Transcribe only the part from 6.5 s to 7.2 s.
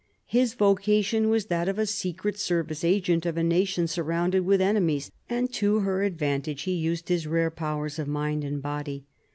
he used